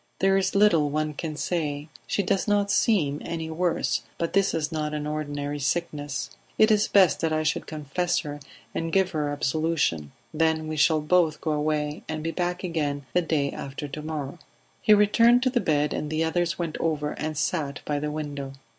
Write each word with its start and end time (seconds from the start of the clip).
"There 0.17 0.35
is 0.35 0.55
little 0.55 0.89
one 0.89 1.13
can 1.13 1.35
say. 1.35 1.87
She 2.07 2.23
does 2.23 2.47
not 2.47 2.71
seem 2.71 3.21
any 3.23 3.51
worse, 3.51 4.01
but 4.17 4.33
this 4.33 4.51
is 4.51 4.71
not 4.71 4.95
an 4.95 5.05
ordinary 5.05 5.59
sickness. 5.59 6.31
It 6.57 6.71
is 6.71 6.87
best 6.87 7.19
that 7.19 7.31
I 7.31 7.43
should 7.43 7.67
confess 7.67 8.21
her 8.21 8.39
and 8.73 8.91
give 8.91 9.11
her 9.11 9.29
absolution; 9.29 10.11
then 10.33 10.67
we 10.67 10.75
shall 10.75 11.01
both 11.01 11.39
go 11.39 11.51
away 11.51 12.01
and 12.09 12.23
be 12.23 12.31
back 12.31 12.63
again 12.63 13.05
the 13.13 13.21
day 13.21 13.51
after 13.51 13.87
to 13.89 14.01
morrow." 14.01 14.39
He 14.81 14.95
returned 14.95 15.43
to 15.43 15.51
the 15.51 15.61
bed, 15.61 15.93
and 15.93 16.09
the 16.09 16.23
others 16.23 16.57
went 16.57 16.77
over 16.79 17.11
and 17.11 17.37
sat 17.37 17.81
by 17.85 17.99
the 17.99 18.09
window. 18.09 18.53